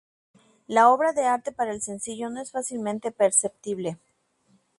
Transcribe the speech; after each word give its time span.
La 0.65 0.89
obra 0.89 1.13
de 1.13 1.25
arte 1.25 1.51
para 1.51 1.71
el 1.71 1.79
sencillo 1.83 2.31
no 2.31 2.41
es 2.41 2.49
fácilmente 2.49 3.11
perceptible. 3.11 3.99